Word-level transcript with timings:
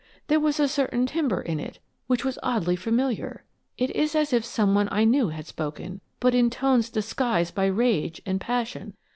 There 0.29 0.39
was 0.39 0.59
a 0.59 0.67
certain 0.67 1.05
timbre 1.05 1.41
in 1.41 1.59
it 1.59 1.77
which 2.07 2.25
was 2.25 2.39
oddly 2.41 2.75
familiar. 2.75 3.43
It 3.77 3.95
is 3.95 4.15
as 4.15 4.33
if 4.33 4.43
some 4.43 4.73
one 4.73 4.89
I 4.91 5.03
knew 5.03 5.29
had 5.29 5.45
spoken, 5.45 6.01
but 6.19 6.33
in 6.33 6.49
tones 6.49 6.89
disguised 6.89 7.53
by 7.53 7.67
rage 7.67 8.19
and 8.25 8.41
passion. 8.41 8.95